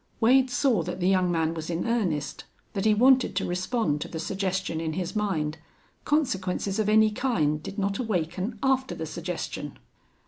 Wade 0.19 0.49
saw 0.49 0.81
that 0.81 0.99
the 0.99 1.07
young 1.07 1.31
man 1.31 1.53
was 1.53 1.69
in 1.69 1.85
earnest, 1.85 2.45
that 2.73 2.85
he 2.85 2.93
wanted 2.95 3.35
to 3.35 3.45
respond 3.45 4.01
to 4.01 4.07
the 4.07 4.17
suggestion 4.19 4.81
in 4.81 4.93
his 4.93 5.15
mind. 5.15 5.59
Consequences 6.05 6.79
of 6.79 6.89
any 6.89 7.11
kind 7.11 7.61
did 7.61 7.77
not 7.77 7.99
awaken 7.99 8.57
after 8.63 8.95
the 8.95 9.05
suggestion. 9.05 9.77